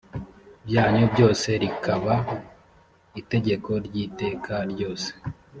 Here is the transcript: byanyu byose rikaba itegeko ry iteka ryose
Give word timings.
byanyu 0.67 1.05
byose 1.13 1.49
rikaba 1.61 2.15
itegeko 3.21 3.71
ry 3.85 3.95
iteka 4.05 4.53
ryose 4.71 5.09